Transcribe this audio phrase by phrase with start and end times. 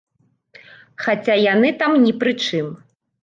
[1.03, 2.73] Хаця яны там ні пры чым.